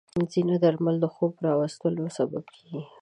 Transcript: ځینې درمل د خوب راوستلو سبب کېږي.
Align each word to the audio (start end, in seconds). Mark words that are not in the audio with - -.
ځینې 0.31 0.55
درمل 0.63 0.95
د 1.01 1.05
خوب 1.13 1.33
راوستلو 1.47 2.03
سبب 2.17 2.43
کېږي. 2.55 2.81